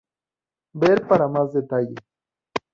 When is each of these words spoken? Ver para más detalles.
Ver 0.73 1.05
para 1.07 1.27
más 1.27 1.53
detalles. 1.53 1.99